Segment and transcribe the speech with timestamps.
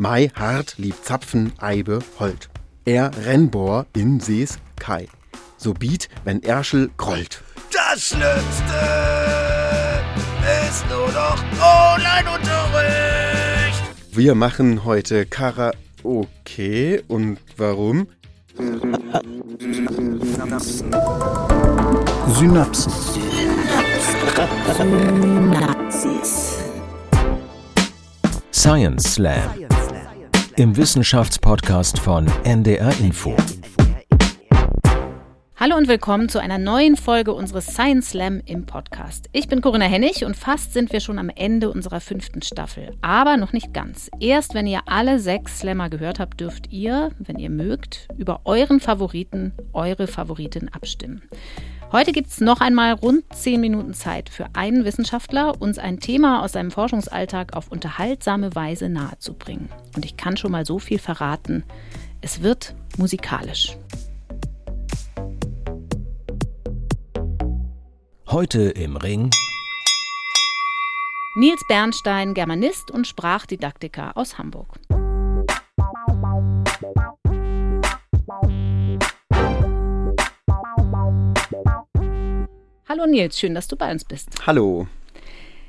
[0.00, 2.48] Mai hart lieb Zapfen, Eibe, Holt.
[2.86, 5.06] Er Rennbohr in Sees Kai.
[5.58, 7.42] So biet, wenn Erschel grollt.
[7.70, 8.32] Das Schlimmste
[10.70, 11.36] ist nur noch
[11.92, 13.82] Online-Unterricht.
[14.12, 17.04] Wir machen heute Karaoke.
[17.06, 18.08] Und warum?
[22.38, 22.90] Synapsen.
[28.50, 29.69] Science Slam.
[30.60, 33.34] Im Wissenschaftspodcast von NDR Info.
[35.56, 39.30] Hallo und willkommen zu einer neuen Folge unseres Science Slam im Podcast.
[39.32, 42.94] Ich bin Corinna Hennig und fast sind wir schon am Ende unserer fünften Staffel.
[43.00, 44.10] Aber noch nicht ganz.
[44.20, 48.80] Erst wenn ihr alle sechs Slammer gehört habt, dürft ihr, wenn ihr mögt, über euren
[48.80, 51.22] Favoriten, eure Favoritin abstimmen.
[51.92, 56.44] Heute gibt es noch einmal rund zehn Minuten Zeit für einen Wissenschaftler, uns ein Thema
[56.44, 59.68] aus seinem Forschungsalltag auf unterhaltsame Weise nahezubringen.
[59.96, 61.64] Und ich kann schon mal so viel verraten.
[62.20, 63.76] Es wird musikalisch.
[68.28, 69.28] Heute im Ring
[71.34, 74.78] Nils Bernstein, Germanist und Sprachdidaktiker aus Hamburg.
[82.90, 84.30] Hallo Nils, schön, dass du bei uns bist.
[84.48, 84.88] Hallo.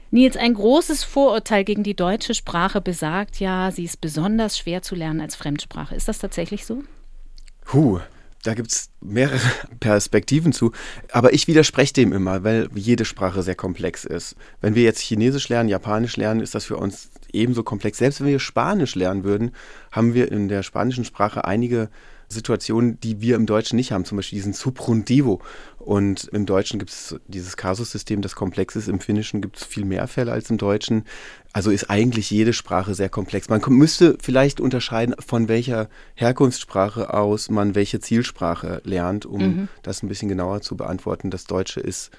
[0.10, 4.96] Nils, ein großes Vorurteil gegen die deutsche Sprache besagt ja, sie ist besonders schwer zu
[4.96, 5.94] lernen als Fremdsprache.
[5.94, 6.82] Ist das tatsächlich so?
[7.72, 8.00] Huh,
[8.42, 9.38] da gibt es mehrere
[9.80, 10.72] Perspektiven zu.
[11.12, 14.36] Aber ich widerspreche dem immer, weil jede Sprache sehr komplex ist.
[14.60, 18.00] Wenn wir jetzt Chinesisch lernen, Japanisch lernen, ist das für uns ebenso komplex.
[18.00, 19.52] Selbst wenn wir Spanisch lernen würden,
[19.92, 21.92] haben wir in der spanischen Sprache einige
[22.32, 25.42] Situationen, die wir im Deutschen nicht haben, zum Beispiel diesen Subjuntivo.
[25.78, 28.88] Und im Deutschen gibt es dieses Kasussystem, das komplex ist.
[28.88, 31.06] Im Finnischen gibt es viel mehr Fälle als im Deutschen.
[31.54, 33.50] Also ist eigentlich jede Sprache sehr komplex.
[33.50, 39.68] Man müsste vielleicht unterscheiden, von welcher Herkunftssprache aus man welche Zielsprache lernt, um mhm.
[39.84, 41.30] das ein bisschen genauer zu beantworten.
[41.30, 42.12] Das Deutsche ist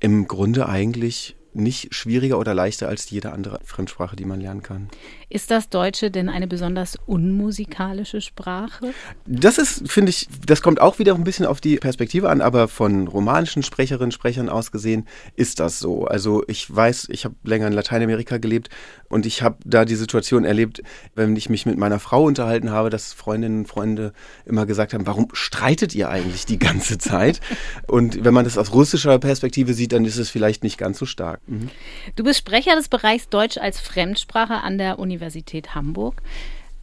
[0.00, 4.88] im Grunde eigentlich nicht schwieriger oder leichter als jede andere Fremdsprache, die man lernen kann.
[5.28, 8.92] Ist das Deutsche denn eine besonders unmusikalische Sprache?
[9.26, 12.68] Das ist, finde ich, das kommt auch wieder ein bisschen auf die Perspektive an, aber
[12.68, 16.04] von romanischen Sprecherinnen, Sprechern aus gesehen ist das so.
[16.04, 18.68] Also ich weiß, ich habe länger in Lateinamerika gelebt
[19.08, 20.82] und ich habe da die Situation erlebt,
[21.16, 24.12] wenn ich mich mit meiner Frau unterhalten habe, dass Freundinnen und Freunde
[24.44, 27.40] immer gesagt haben, warum streitet ihr eigentlich die ganze Zeit?
[27.88, 31.06] Und wenn man das aus russischer Perspektive sieht, dann ist es vielleicht nicht ganz so
[31.06, 31.40] stark.
[31.48, 31.70] Mhm.
[32.14, 36.22] Du bist Sprecher des Bereichs Deutsch als Fremdsprache an der Universität Universität Hamburg.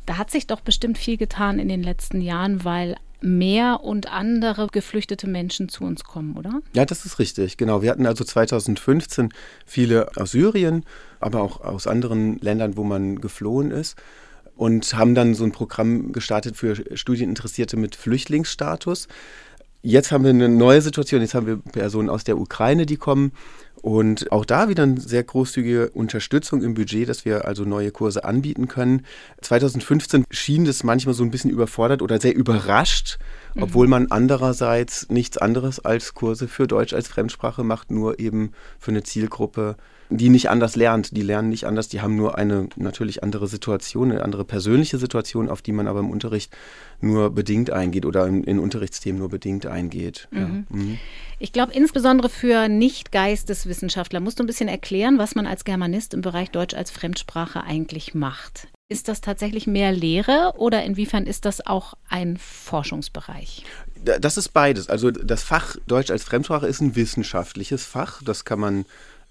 [0.05, 4.67] Da hat sich doch bestimmt viel getan in den letzten Jahren, weil mehr und andere
[4.67, 6.59] geflüchtete Menschen zu uns kommen, oder?
[6.73, 7.55] Ja, das ist richtig.
[7.55, 7.81] Genau.
[7.81, 9.29] Wir hatten also 2015
[9.65, 10.83] viele aus Syrien,
[11.21, 13.95] aber auch aus anderen Ländern, wo man geflohen ist.
[14.55, 19.07] Und haben dann so ein Programm gestartet für Studieninteressierte mit Flüchtlingsstatus.
[19.81, 21.21] Jetzt haben wir eine neue Situation.
[21.21, 23.31] Jetzt haben wir Personen aus der Ukraine, die kommen
[23.83, 28.23] und auch da wieder eine sehr großzügige Unterstützung im Budget, dass wir also neue Kurse
[28.23, 29.05] anbieten können.
[29.41, 33.19] 2015 schien das manchmal so ein bisschen überfordert oder sehr überrascht,
[33.53, 33.63] mhm.
[33.63, 38.91] obwohl man andererseits nichts anderes als Kurse für Deutsch als Fremdsprache macht, nur eben für
[38.91, 39.75] eine Zielgruppe
[40.17, 41.15] die nicht anders lernt.
[41.15, 45.49] Die lernen nicht anders, die haben nur eine natürlich andere Situation, eine andere persönliche Situation,
[45.49, 46.55] auf die man aber im Unterricht
[47.01, 50.27] nur bedingt eingeht oder in, in Unterrichtsthemen nur bedingt eingeht.
[50.31, 50.39] Mhm.
[50.39, 50.47] Ja.
[50.77, 50.99] Mhm.
[51.39, 56.21] Ich glaube, insbesondere für Nicht-Geisteswissenschaftler musst du ein bisschen erklären, was man als Germanist im
[56.21, 58.67] Bereich Deutsch als Fremdsprache eigentlich macht.
[58.89, 63.63] Ist das tatsächlich mehr Lehre oder inwiefern ist das auch ein Forschungsbereich?
[63.95, 64.89] Das ist beides.
[64.89, 68.21] Also das Fach Deutsch als Fremdsprache ist ein wissenschaftliches Fach.
[68.23, 68.85] Das kann man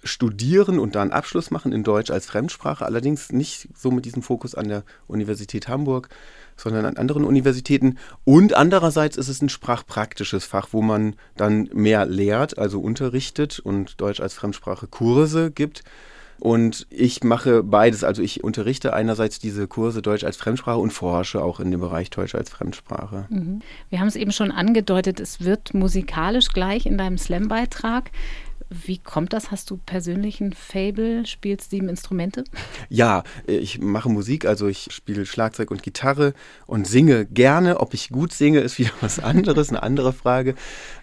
[0.04, 4.22] studieren und da einen Abschluss machen in Deutsch als Fremdsprache, allerdings nicht so mit diesem
[4.22, 6.08] Fokus an der Universität Hamburg,
[6.56, 7.98] sondern an anderen Universitäten.
[8.24, 14.00] Und andererseits ist es ein sprachpraktisches Fach, wo man dann mehr lehrt, also unterrichtet und
[14.00, 15.84] Deutsch als Fremdsprache Kurse gibt.
[16.42, 18.02] Und ich mache beides.
[18.02, 22.10] Also ich unterrichte einerseits diese Kurse Deutsch als Fremdsprache und forsche auch in dem Bereich
[22.10, 23.26] Deutsch als Fremdsprache.
[23.30, 23.60] Mhm.
[23.90, 28.10] Wir haben es eben schon angedeutet, es wird musikalisch gleich in deinem Slam-Beitrag.
[28.84, 29.50] Wie kommt das?
[29.50, 31.26] Hast du persönlich ein Fable?
[31.26, 32.44] Spielst sieben Instrumente?
[32.88, 36.34] Ja, ich mache Musik, also ich spiele Schlagzeug und Gitarre
[36.66, 37.80] und singe gerne.
[37.80, 40.54] Ob ich gut singe, ist wieder was anderes, eine andere Frage.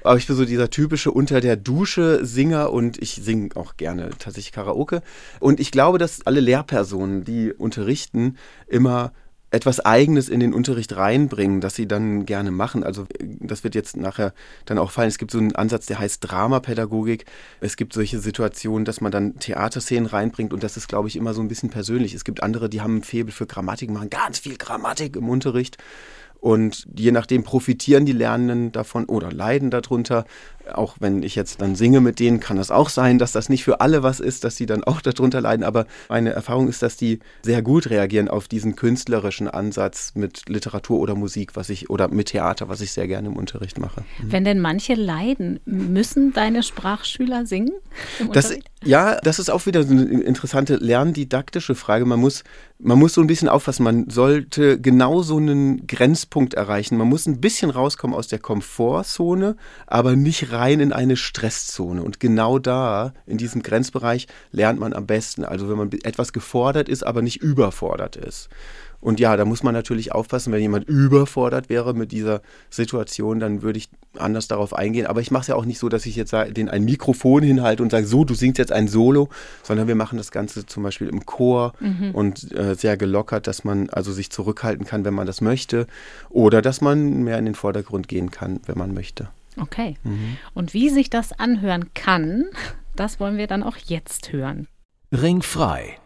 [0.04, 4.10] Aber ich bin so dieser typische unter der Dusche Singer und ich singe auch gerne
[4.18, 5.02] tatsächlich Karaoke.
[5.40, 8.38] Und ich glaube, dass alle Lehrpersonen, die unterrichten,
[8.68, 9.12] immer
[9.52, 12.84] etwas Eigenes in den Unterricht reinbringen, das sie dann gerne machen.
[12.84, 14.34] Also das wird jetzt nachher
[14.66, 15.08] dann auch fallen.
[15.08, 17.26] Es gibt so einen Ansatz, der heißt Dramapädagogik.
[17.60, 21.34] Es gibt solche Situationen, dass man dann Theaterszenen reinbringt und das ist, glaube ich, immer
[21.34, 22.14] so ein bisschen persönlich.
[22.14, 25.78] Es gibt andere, die haben ein Faible für Grammatik, machen ganz viel Grammatik im Unterricht.
[26.40, 30.26] Und je nachdem profitieren die Lernenden davon oder leiden darunter.
[30.74, 33.64] Auch wenn ich jetzt dann singe mit denen, kann es auch sein, dass das nicht
[33.64, 35.66] für alle was ist, dass sie dann auch darunter leiden.
[35.66, 41.00] Aber meine Erfahrung ist, dass die sehr gut reagieren auf diesen künstlerischen Ansatz mit Literatur
[41.00, 44.02] oder Musik, was ich oder mit Theater, was ich sehr gerne im Unterricht mache.
[44.22, 44.32] Mhm.
[44.32, 47.74] Wenn denn manche leiden, müssen deine Sprachschüler singen?
[48.32, 48.54] Das,
[48.84, 52.06] ja, das ist auch wieder so eine interessante lerndidaktische Frage.
[52.06, 52.44] Man muss,
[52.78, 53.84] man muss so ein bisschen aufpassen.
[53.84, 56.98] Man sollte genau so einen Grenzpunkt erreichen.
[56.98, 59.56] Man muss ein bisschen rauskommen aus der Komfortzone,
[59.88, 62.02] aber nicht rein in eine Stresszone.
[62.04, 65.44] Und genau da, in diesem Grenzbereich, lernt man am besten.
[65.44, 68.50] Also wenn man etwas gefordert ist, aber nicht überfordert ist.
[69.02, 73.62] Und ja, da muss man natürlich aufpassen, wenn jemand überfordert wäre mit dieser Situation, dann
[73.62, 75.06] würde ich anders darauf eingehen.
[75.06, 77.82] Aber ich mache es ja auch nicht so, dass ich jetzt den ein Mikrofon hinhalte
[77.84, 79.30] und sage, so, du singst jetzt ein Solo,
[79.64, 82.12] sondern wir machen das Ganze zum Beispiel im Chor mhm.
[82.12, 85.88] und äh, sehr gelockert, dass man also sich zurückhalten kann, wenn man das möchte,
[86.30, 89.30] oder dass man mehr in den Vordergrund gehen kann, wenn man möchte.
[89.58, 89.96] Okay.
[90.04, 90.38] Mhm.
[90.54, 92.46] Und wie sich das anhören kann,
[92.96, 94.68] das wollen wir dann auch jetzt hören.
[95.12, 95.98] Ringfrei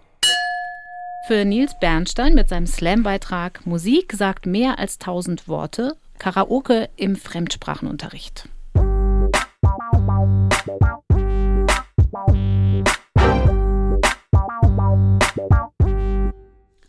[1.25, 8.49] für Nils Bernstein mit seinem Slam-Beitrag Musik sagt mehr als tausend Worte, Karaoke im Fremdsprachenunterricht.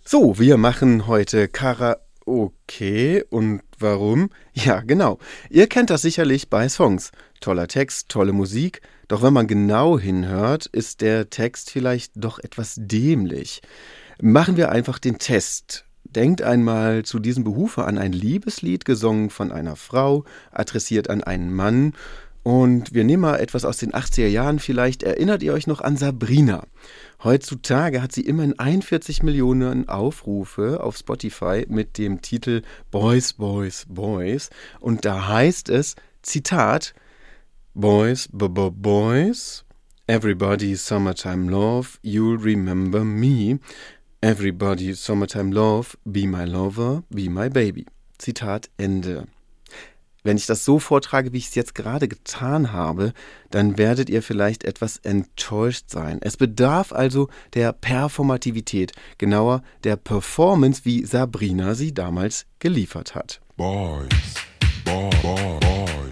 [0.02, 4.30] So, wir machen heute Karaoke und warum?
[4.52, 5.18] Ja, genau.
[5.48, 7.12] Ihr kennt das sicherlich bei Songs.
[7.40, 12.74] Toller Text, tolle Musik, doch wenn man genau hinhört, ist der Text vielleicht doch etwas
[12.76, 13.60] dämlich.
[14.20, 15.84] Machen wir einfach den Test.
[16.04, 21.52] Denkt einmal zu diesem Behufe an ein Liebeslied, gesungen von einer Frau, adressiert an einen
[21.52, 21.94] Mann.
[22.44, 24.58] Und wir nehmen mal etwas aus den 80er Jahren.
[24.58, 26.66] Vielleicht erinnert ihr euch noch an Sabrina.
[27.24, 34.50] Heutzutage hat sie immerhin 41 Millionen Aufrufe auf Spotify mit dem Titel Boys, Boys, Boys.
[34.78, 36.94] Und da heißt es, Zitat,
[37.72, 39.64] Boys, b -b Boys,
[40.06, 43.58] Everybody's Summertime Love, You'll Remember Me.
[44.24, 47.84] Everybody, Summertime Love, Be My Lover, Be My Baby.
[48.16, 49.26] Zitat Ende.
[50.22, 53.12] Wenn ich das so vortrage, wie ich es jetzt gerade getan habe,
[53.50, 56.20] dann werdet ihr vielleicht etwas enttäuscht sein.
[56.22, 63.42] Es bedarf also der Performativität, genauer der Performance, wie Sabrina sie damals geliefert hat.
[63.58, 64.08] Boys,
[64.86, 66.03] boy, boy, boys.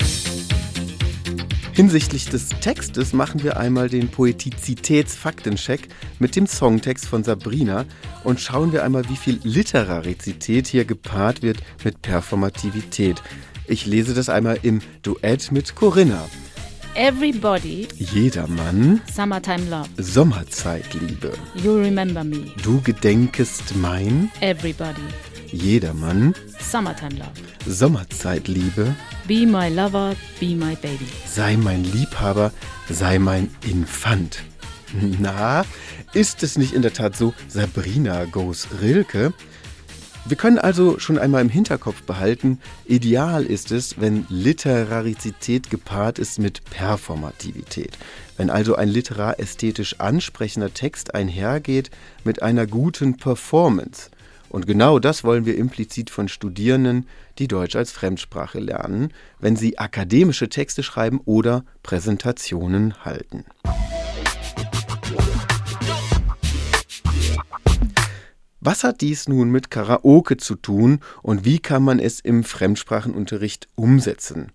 [1.73, 5.89] Hinsichtlich des Textes machen wir einmal den Poetizitätsfaktencheck
[6.19, 7.87] mit dem Songtext von Sabrina
[8.25, 13.23] und schauen wir einmal, wie viel Literarizität hier gepaart wird mit Performativität.
[13.67, 16.29] Ich lese das einmal im Duett mit Corinna.
[16.95, 17.89] Everybody.
[17.97, 19.01] Jedermann.
[19.11, 19.89] Summertime Love.
[19.97, 21.33] Sommerzeitliebe.
[21.55, 22.53] You remember me.
[22.63, 24.31] Du gedenkest mein.
[24.43, 25.01] Everybody.
[25.53, 26.35] Jedermann.
[26.59, 27.31] Summertime Love.
[27.67, 28.95] Sommerzeitliebe.
[29.29, 31.07] Be my lover, be my baby.
[31.27, 32.53] Sei mein Liebhaber,
[32.89, 34.43] sei mein Infant.
[35.21, 35.65] Na,
[36.13, 39.33] ist es nicht in der Tat so, Sabrina goes Rilke?
[40.25, 46.39] Wir können also schon einmal im Hinterkopf behalten, ideal ist es, wenn Literarizität gepaart ist
[46.39, 47.99] mit Performativität.
[48.37, 51.91] Wenn also ein literar ästhetisch ansprechender Text einhergeht
[52.23, 54.11] mit einer guten Performance.
[54.53, 59.79] Und genau das wollen wir implizit von Studierenden, die Deutsch als Fremdsprache lernen, wenn sie
[59.79, 63.47] akademische Texte schreiben oder Präsentationen halten.
[68.61, 73.69] Was hat dies nun mit Karaoke zu tun und wie kann man es im Fremdsprachenunterricht
[73.75, 74.53] umsetzen?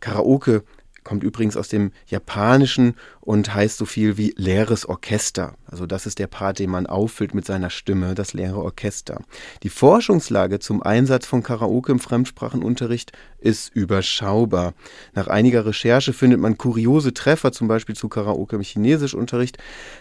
[0.00, 0.62] Karaoke
[1.04, 2.94] kommt übrigens aus dem Japanischen
[3.28, 5.52] und heißt so viel wie leeres Orchester.
[5.66, 9.20] Also das ist der Part, den man auffüllt mit seiner Stimme, das leere Orchester.
[9.62, 14.72] Die Forschungslage zum Einsatz von Karaoke im Fremdsprachenunterricht ist überschaubar.
[15.12, 19.58] Nach einiger Recherche findet man kuriose Treffer, zum Beispiel zu Karaoke im Chinesischunterricht.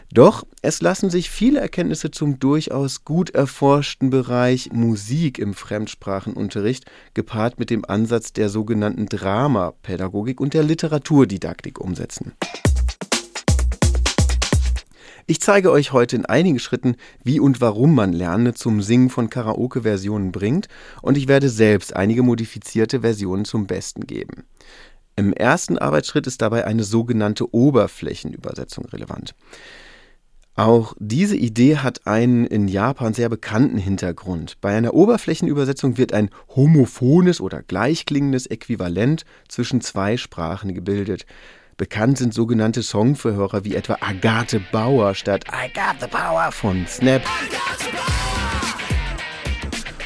[0.10, 7.60] Doch es lassen sich viele Erkenntnisse zum durchaus gut erforschten Bereich Musik im Fremdsprachenunterricht, gepaart
[7.60, 12.32] mit dem Ansatz der sogenannten Dramapädagogik und der Literaturdidaktik umsetzen.
[15.30, 19.30] Ich zeige euch heute in einigen Schritten, wie und warum man Lerne zum Singen von
[19.30, 20.70] Karaoke-Versionen bringt
[21.02, 24.46] und ich werde selbst einige modifizierte Versionen zum Besten geben.
[25.18, 29.36] Im ersten Arbeitsschritt ist dabei eine sogenannte Oberflächenübersetzung relevant.
[30.56, 34.62] Auch diese Idee hat einen in Japan sehr bekannten Hintergrund.
[34.62, 41.26] Bei einer Oberflächenübersetzung wird ein homophones oder gleichklingendes Äquivalent zwischen zwei Sprachen gebildet.
[41.78, 47.22] Bekannt sind sogenannte Songverhörer wie etwa Agathe Bauer statt I Got the Power von Snap.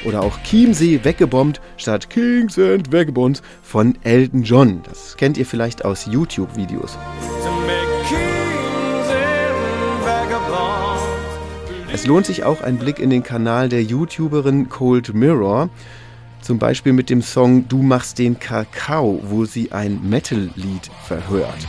[0.04, 4.82] Oder auch Chiemsee weggebombt statt Kings and Vagabonds von Elton John.
[4.84, 6.98] Das kennt ihr vielleicht aus YouTube-Videos.
[11.94, 15.70] Es lohnt sich auch ein Blick in den Kanal der YouTuberin Cold Mirror.
[16.42, 21.68] Zum Beispiel mit dem Song Du machst den Kakao, wo sie ein Metal-Lied verhört.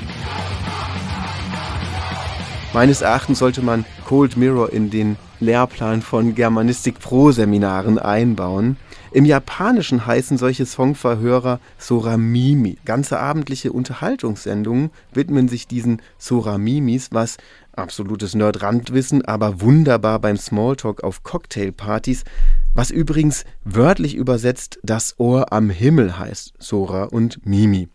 [2.72, 8.78] Meines Erachtens sollte man Cold Mirror in den Lehrplan von Germanistik Pro Seminaren einbauen.
[9.10, 12.78] Im Japanischen heißen solche Songverhörer Soramimi.
[12.86, 17.36] Ganze abendliche Unterhaltungssendungen widmen sich diesen Soramimis, was
[17.72, 22.24] absolutes Nerdrandwissen, aber wunderbar beim Smalltalk auf Cocktailpartys,
[22.74, 27.88] was übrigens wörtlich übersetzt das Ohr am Himmel heißt, Sora und Mimi.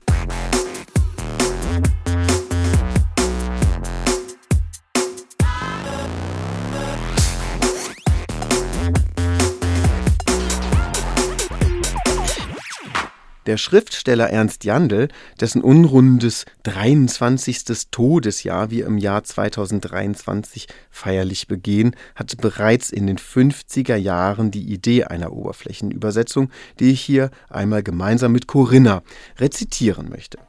[13.47, 15.07] Der Schriftsteller Ernst Jandl,
[15.39, 17.87] dessen unrundes 23.
[17.91, 25.05] Todesjahr wir im Jahr 2023 feierlich begehen, hat bereits in den 50er Jahren die Idee
[25.05, 26.51] einer Oberflächenübersetzung,
[26.81, 29.01] die ich hier einmal gemeinsam mit Corinna
[29.39, 30.39] rezitieren möchte.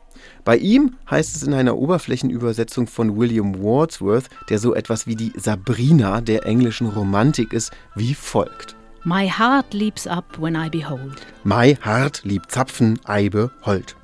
[0.45, 5.33] Bei ihm heißt es in einer Oberflächenübersetzung von William Wordsworth, der so etwas wie die
[5.37, 8.78] Sabrina der englischen Romantik ist, wie folgt.
[9.05, 13.95] My heart leaps up when I behold My Hart liebt Zapfen, Eibe, Holt.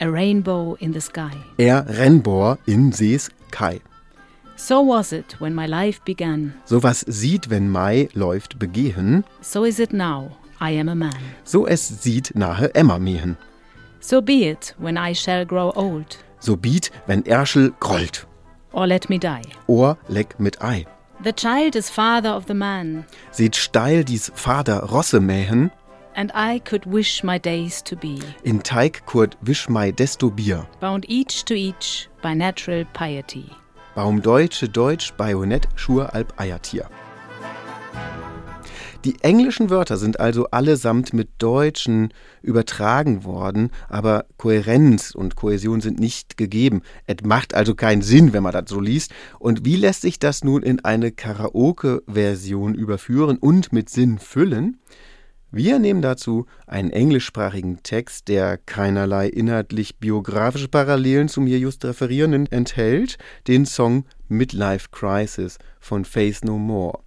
[0.00, 1.32] a rainbow in the sky.
[1.58, 3.80] Er Rennbohr in Sees Kai.
[4.56, 6.52] So was it when my life began.
[6.66, 10.30] So was sieht, wenn Mai läuft, begehen, So is it now.
[10.60, 11.16] I am a man.
[11.44, 13.36] so es sieht nahe Emma mehen.
[14.00, 18.26] So be it when I shall grow old, So biet, wenn Erschel grollt.
[18.72, 19.42] or let me die.
[19.66, 20.86] Ohr leck mit Ei.
[21.22, 25.70] The child is father of the man, Seht steil dies Vater Rosse mähen,
[26.16, 30.66] and I could wish my days to be in Teig kurt Wischmei desto Bier.
[30.80, 33.50] bound each to each by natural piety.
[33.94, 36.88] Baum Deutsche Deutsch, Bajonett, Schur, Alp, Eiertier.
[39.06, 45.98] Die englischen Wörter sind also allesamt mit Deutschen übertragen worden, aber Kohärenz und Kohäsion sind
[45.98, 46.82] nicht gegeben.
[47.06, 49.12] Es macht also keinen Sinn, wenn man das so liest.
[49.38, 54.80] Und wie lässt sich das nun in eine Karaoke-Version überführen und mit Sinn füllen?
[55.50, 62.52] Wir nehmen dazu einen englischsprachigen Text, der keinerlei inhaltlich biografische Parallelen zum hier just referierenden
[62.52, 63.16] enthält,
[63.48, 67.00] den Song Midlife Crisis von Faith No More.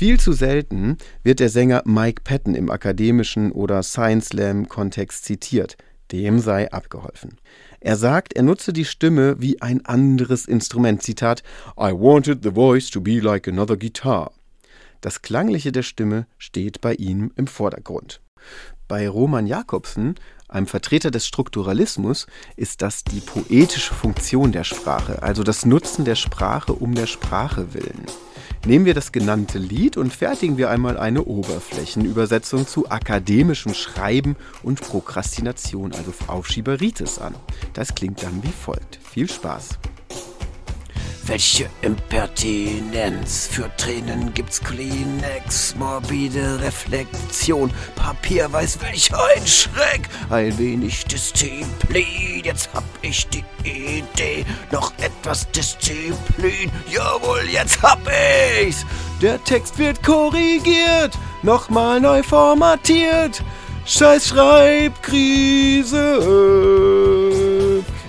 [0.00, 5.76] Viel zu selten wird der Sänger Mike Patton im akademischen oder Science Slam Kontext zitiert.
[6.10, 7.36] Dem sei abgeholfen.
[7.80, 11.02] Er sagt, er nutze die Stimme wie ein anderes Instrument.
[11.02, 11.42] Zitat:
[11.78, 14.32] I wanted the voice to be like another guitar.
[15.02, 18.22] Das Klangliche der Stimme steht bei ihm im Vordergrund.
[18.88, 20.14] Bei Roman Jakobsen,
[20.48, 22.26] einem Vertreter des Strukturalismus,
[22.56, 27.74] ist das die poetische Funktion der Sprache, also das Nutzen der Sprache um der Sprache
[27.74, 28.06] willen.
[28.66, 34.82] Nehmen wir das genannte Lied und fertigen wir einmal eine Oberflächenübersetzung zu akademischem Schreiben und
[34.82, 37.34] Prokrastination, also Aufschieberitis an.
[37.72, 38.98] Das klingt dann wie folgt.
[39.02, 39.78] Viel Spaß.
[41.30, 51.04] Welche Impertinenz, für Tränen gibt's Kleenex, morbide Reflexion, Papier weiß welch ein Schreck, ein wenig
[51.04, 58.00] Disziplin, jetzt hab ich die Idee, noch etwas Disziplin, jawohl, jetzt hab
[58.60, 58.84] ich's!
[59.22, 63.40] Der Text wird korrigiert, nochmal neu formatiert.
[63.86, 65.94] Scheiß Schreibkrise.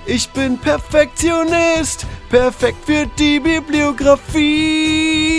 [0.07, 5.35] Ich bin Perfektionist, perfekt für die Bibliografie.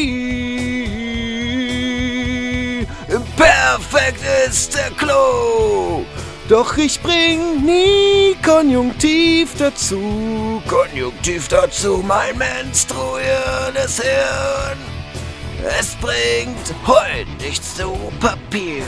[3.37, 6.05] Perfekt ist der Klo!
[6.49, 10.63] Doch ich bring nie Konjunktiv dazu.
[10.69, 14.79] Konjunktiv dazu mein menstruierendes Hirn.
[15.79, 18.85] Es bringt heute nichts zu Papier.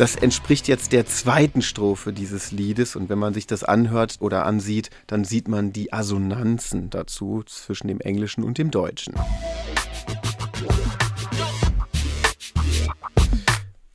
[0.00, 4.46] Das entspricht jetzt der zweiten Strophe dieses Liedes und wenn man sich das anhört oder
[4.46, 9.12] ansieht, dann sieht man die Assonanzen dazu zwischen dem Englischen und dem Deutschen.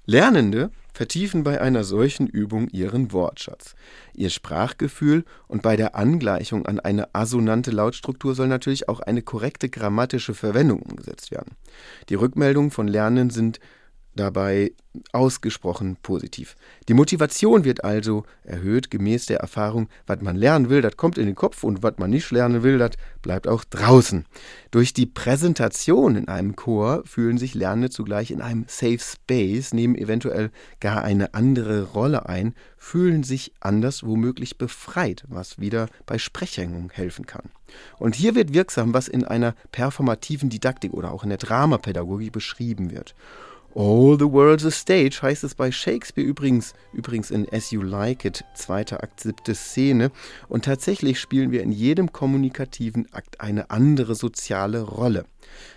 [0.06, 3.74] Lernende vertiefen bei einer solchen Übung ihren Wortschatz,
[4.14, 9.70] ihr Sprachgefühl und bei der Angleichung an eine assonante Lautstruktur soll natürlich auch eine korrekte
[9.70, 11.56] grammatische Verwendung umgesetzt werden.
[12.10, 13.60] Die Rückmeldungen von Lernenden sind
[14.16, 14.72] dabei
[15.12, 16.56] ausgesprochen positiv.
[16.88, 21.26] Die Motivation wird also erhöht gemäß der Erfahrung, was man lernen will, das kommt in
[21.26, 22.92] den Kopf und was man nicht lernen will, das
[23.22, 24.26] bleibt auch draußen.
[24.72, 29.96] Durch die Präsentation in einem Chor fühlen sich Lernende zugleich in einem Safe Space, nehmen
[29.96, 36.92] eventuell gar eine andere Rolle ein, fühlen sich anders womöglich befreit, was wieder bei Sprechhängung
[36.92, 37.50] helfen kann.
[37.98, 42.92] Und hier wird wirksam, was in einer performativen Didaktik oder auch in der Dramapädagogik beschrieben
[42.92, 43.16] wird.
[43.78, 48.24] All the world's a stage heißt es bei Shakespeare übrigens, übrigens in As You Like
[48.24, 50.12] It, zweiter Akt, siebte Szene.
[50.48, 55.26] Und tatsächlich spielen wir in jedem kommunikativen Akt eine andere soziale Rolle.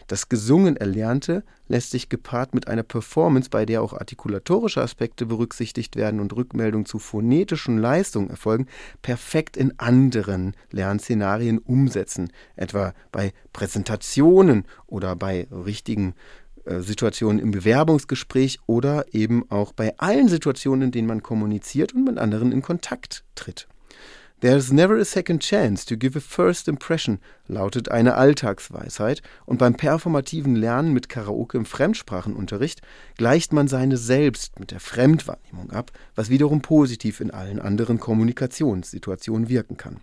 [0.07, 5.97] Das gesungen Erlernte lässt sich gepaart mit einer Performance, bei der auch artikulatorische Aspekte berücksichtigt
[5.97, 8.69] werden und Rückmeldungen zu phonetischen Leistungen erfolgen,
[9.03, 16.15] perfekt in anderen Lernszenarien umsetzen, etwa bei Präsentationen oder bei richtigen
[16.69, 22.19] Situationen im Bewerbungsgespräch oder eben auch bei allen Situationen, in denen man kommuniziert und mit
[22.19, 23.69] anderen in Kontakt tritt.
[24.41, 29.75] There's never a second chance to give a first impression, lautet eine Alltagsweisheit, und beim
[29.75, 32.81] performativen Lernen mit Karaoke im Fremdsprachenunterricht
[33.17, 39.49] gleicht man seine selbst mit der Fremdwahrnehmung ab, was wiederum positiv in allen anderen Kommunikationssituationen
[39.49, 39.97] wirken kann.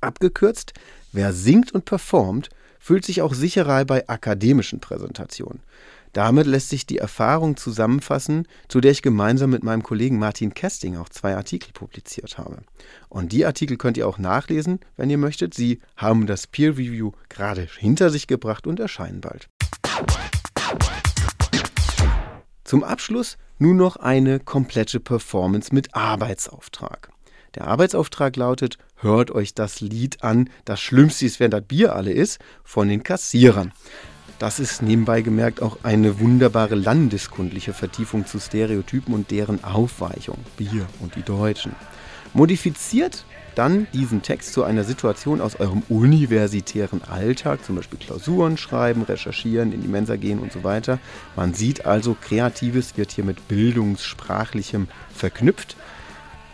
[0.00, 0.74] Abgekürzt,
[1.10, 5.62] wer singt und performt, fühlt sich auch sicherer bei akademischen Präsentationen.
[6.12, 10.96] Damit lässt sich die Erfahrung zusammenfassen, zu der ich gemeinsam mit meinem Kollegen Martin Kesting
[10.96, 12.58] auch zwei Artikel publiziert habe.
[13.08, 15.54] Und die Artikel könnt ihr auch nachlesen, wenn ihr möchtet.
[15.54, 19.48] Sie haben das Peer Review gerade hinter sich gebracht und erscheinen bald.
[22.64, 27.10] Zum Abschluss nun noch eine komplette Performance mit Arbeitsauftrag.
[27.54, 32.12] Der Arbeitsauftrag lautet, hört euch das Lied an, das Schlimmste ist, wenn das Bier alle
[32.12, 33.72] ist, von den Kassierern.
[34.38, 40.38] Das ist nebenbei gemerkt auch eine wunderbare landeskundliche Vertiefung zu Stereotypen und deren Aufweichung.
[40.56, 41.74] Bier und die Deutschen.
[42.34, 43.24] Modifiziert
[43.56, 49.72] dann diesen Text zu einer Situation aus eurem universitären Alltag, zum Beispiel Klausuren schreiben, recherchieren,
[49.72, 51.00] in die Mensa gehen und so weiter.
[51.34, 55.74] Man sieht also, Kreatives wird hier mit Bildungssprachlichem verknüpft.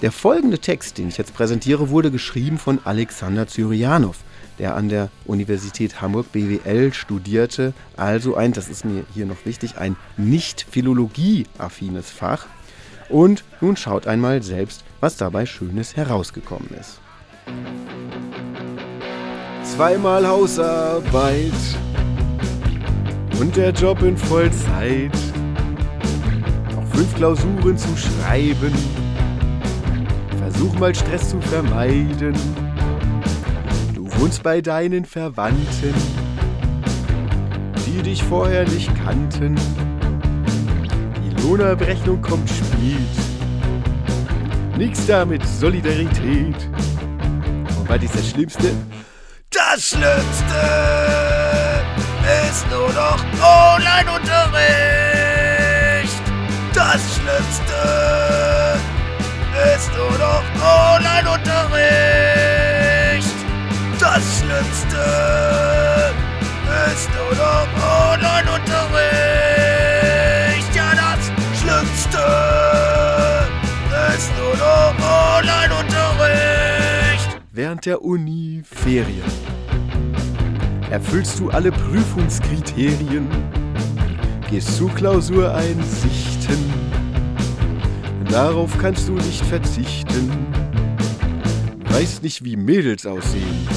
[0.05, 4.19] Der folgende Text, den ich jetzt präsentiere, wurde geschrieben von Alexander Zyrianov,
[4.59, 9.79] der an der Universität Hamburg BWL studierte, also ein, das ist mir hier noch wichtig,
[9.79, 12.49] ein nicht philologie-affines Fach.
[13.09, 17.01] Und nun schaut einmal selbst, was dabei Schönes herausgekommen ist.
[19.62, 21.51] Zweimal Hausarbeit
[23.40, 25.17] und der Job in Vollzeit.
[26.75, 29.04] Noch fünf Klausuren zu schreiben
[30.55, 32.35] Versuch mal Stress zu vermeiden.
[33.93, 35.93] Du wohnst bei deinen Verwandten,
[37.85, 39.57] die dich vorher nicht kannten.
[41.25, 43.01] Die Lohnabrechnung kommt spät.
[44.79, 46.69] Nix da mit Solidarität.
[47.77, 48.71] Und was ist das Schlimmste?
[49.51, 50.14] Das Schlimmste
[52.49, 53.19] ist nur noch
[53.75, 56.23] Online-Unterricht.
[56.73, 57.75] Das Schlimmste
[59.77, 63.35] ist nur noch Online-Unterricht.
[63.99, 65.03] Das Schlimmste
[66.93, 67.69] ist nur noch
[68.12, 70.75] Online-Unterricht.
[70.75, 72.25] Ja, das Schlimmste
[74.17, 74.95] ist nur noch
[75.38, 77.31] Online-Unterricht.
[77.53, 79.23] Während der Uni Ferien.
[80.90, 83.29] Erfüllst du alle Prüfungskriterien?
[84.49, 86.84] Gehst zu Klausureinsichten?
[88.35, 90.29] Darauf kannst du nicht verzichten.
[91.90, 93.68] Weißt nicht, wie Mädels aussehen.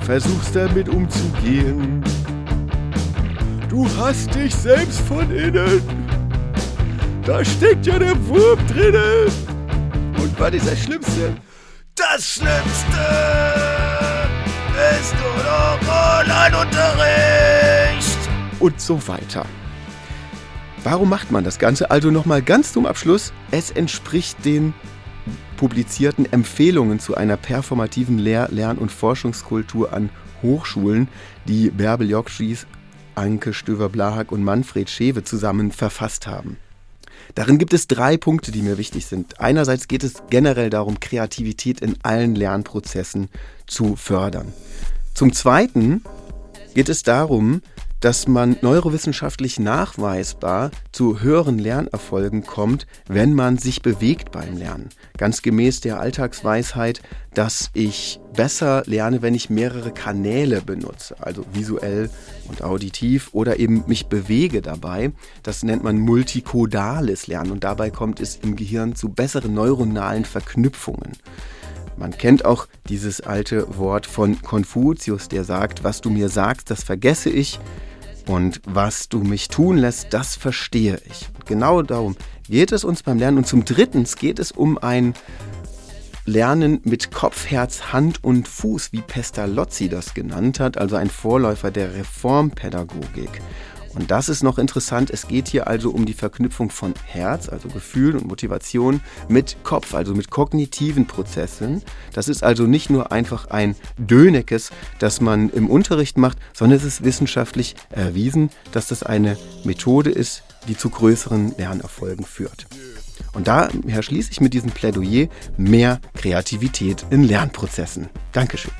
[0.00, 2.04] Versuchst damit umzugehen.
[3.70, 5.80] Du hast dich selbst von innen.
[7.24, 9.32] Da steckt ja der Wurm drinnen.
[10.18, 11.34] Und was ist das Schlimmste?
[11.94, 13.06] Das Schlimmste
[15.00, 15.78] ist nur noch
[16.20, 18.18] Online-Unterricht.
[18.60, 19.46] Und so weiter.
[20.90, 21.90] Warum macht man das Ganze?
[21.90, 23.34] Also nochmal ganz zum Abschluss.
[23.50, 24.72] Es entspricht den
[25.58, 30.08] publizierten Empfehlungen zu einer performativen Lehr-, Lern- und Forschungskultur an
[30.40, 31.08] Hochschulen,
[31.46, 32.66] die Bärbel Jokschis,
[33.16, 36.56] Anke Stöver-Blahak und Manfred Schewe zusammen verfasst haben.
[37.34, 39.40] Darin gibt es drei Punkte, die mir wichtig sind.
[39.40, 43.28] Einerseits geht es generell darum, Kreativität in allen Lernprozessen
[43.66, 44.54] zu fördern.
[45.12, 46.02] Zum Zweiten
[46.74, 47.60] geht es darum,
[48.00, 54.90] dass man neurowissenschaftlich nachweisbar zu höheren Lernerfolgen kommt, wenn man sich bewegt beim Lernen.
[55.16, 57.02] Ganz gemäß der Alltagsweisheit,
[57.34, 62.10] dass ich besser lerne, wenn ich mehrere Kanäle benutze, also visuell
[62.48, 65.12] und auditiv oder eben mich bewege dabei.
[65.42, 71.12] Das nennt man multikodales Lernen und dabei kommt es im Gehirn zu besseren neuronalen Verknüpfungen.
[71.96, 76.84] Man kennt auch dieses alte Wort von Konfuzius, der sagt, was du mir sagst, das
[76.84, 77.58] vergesse ich
[78.28, 81.28] und was du mich tun lässt, das verstehe ich.
[81.46, 82.16] Genau darum
[82.48, 83.38] geht es uns beim Lernen.
[83.38, 85.14] Und zum Dritten geht es um ein
[86.26, 91.70] Lernen mit Kopf, Herz, Hand und Fuß, wie Pestalozzi das genannt hat, also ein Vorläufer
[91.70, 93.30] der Reformpädagogik.
[93.94, 95.10] Und das ist noch interessant.
[95.10, 99.94] Es geht hier also um die Verknüpfung von Herz, also Gefühl und Motivation, mit Kopf,
[99.94, 101.82] also mit kognitiven Prozessen.
[102.12, 106.84] Das ist also nicht nur einfach ein Dönekes, das man im Unterricht macht, sondern es
[106.84, 112.66] ist wissenschaftlich erwiesen, dass das eine Methode ist, die zu größeren Lernerfolgen führt.
[113.32, 118.08] Und daher schließe ich mit diesem Plädoyer mehr Kreativität in Lernprozessen.
[118.32, 118.72] Dankeschön.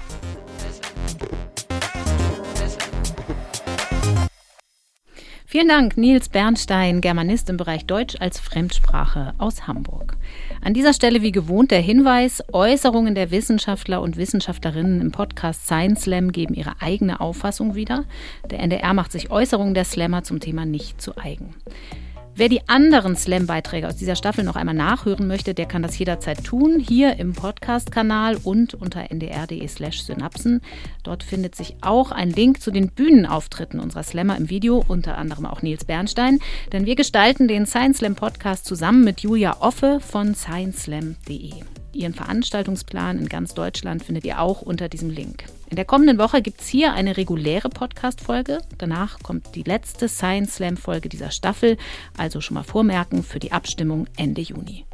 [5.51, 10.19] Vielen Dank, Nils Bernstein, Germanist im Bereich Deutsch als Fremdsprache aus Hamburg.
[10.61, 16.03] An dieser Stelle wie gewohnt der Hinweis, Äußerungen der Wissenschaftler und Wissenschaftlerinnen im Podcast Science
[16.03, 18.05] Slam geben ihre eigene Auffassung wieder.
[18.51, 21.55] Der NDR macht sich Äußerungen der Slammer zum Thema nicht zu eigen.
[22.39, 26.45] Wer die anderen Slam-Beiträge aus dieser Staffel noch einmal nachhören möchte, der kann das jederzeit
[26.45, 30.61] tun, hier im Podcast-Kanal und unter ndr.de/slash synapsen.
[31.03, 35.47] Dort findet sich auch ein Link zu den Bühnenauftritten unserer Slammer im Video, unter anderem
[35.47, 36.39] auch Nils Bernstein.
[36.71, 41.55] Denn wir gestalten den Science Slam Podcast zusammen mit Julia Offe von scienceslam.de.
[41.93, 45.43] Ihren Veranstaltungsplan in ganz Deutschland findet ihr auch unter diesem Link.
[45.71, 48.63] In der kommenden Woche gibt es hier eine reguläre Podcast-Folge.
[48.79, 51.77] Danach kommt die letzte Science Slam-Folge dieser Staffel,
[52.17, 54.87] also schon mal vormerken für die Abstimmung Ende Juni.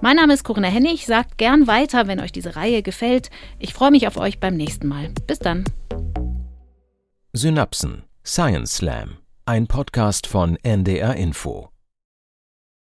[0.00, 1.06] Mein Name ist Corinna Hennig.
[1.06, 3.30] Sagt gern weiter, wenn euch diese Reihe gefällt.
[3.58, 5.10] Ich freue mich auf euch beim nächsten Mal.
[5.26, 5.64] Bis dann.
[7.32, 11.71] Synapsen Science Slam, ein Podcast von NDR Info.